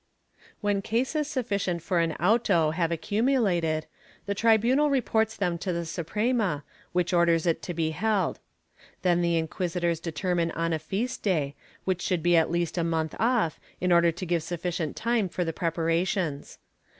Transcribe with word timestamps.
When 0.61 0.81
cases 0.81 1.27
sufficient 1.27 1.83
for 1.83 1.99
an 1.99 2.13
auto 2.13 2.71
have 2.71 2.91
accumulated, 2.91 3.85
the 4.25 4.33
tri 4.33 4.57
bunal 4.57 4.89
reports 4.89 5.35
them 5.35 5.59
to 5.59 5.71
the 5.71 5.85
Suprema, 5.85 6.63
which 6.91 7.13
orders 7.13 7.45
it 7.45 7.61
to 7.61 7.73
be 7.75 7.91
held. 7.91 8.39
Then 9.03 9.21
the 9.21 9.37
inquisitors 9.37 9.99
determine 9.99 10.49
on 10.53 10.73
a 10.73 10.79
feast 10.79 11.21
day, 11.21 11.53
which 11.83 12.01
should 12.01 12.23
be 12.23 12.35
at 12.35 12.49
least 12.49 12.79
a 12.79 12.83
month 12.83 13.13
off, 13.19 13.59
in 13.79 13.91
order 13.91 14.11
to 14.11 14.25
give 14.25 14.41
sufficient 14.41 14.95
time 14.95 15.29
for 15.29 15.45
the 15.45 15.53
prepara 15.53 16.07
tions. 16.07 16.57